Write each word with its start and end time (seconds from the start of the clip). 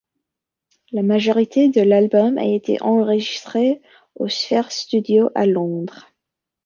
La 0.91 1.03
majorité 1.03 1.69
de 1.69 1.81
l'album 1.81 2.35
a 2.39 2.45
été 2.45 2.81
enregistré 2.81 3.69
à 3.69 3.87
aux 4.15 4.27
Sphere 4.29 4.71
Studios 4.71 5.29
à 5.35 5.45
Londres. 5.45 6.07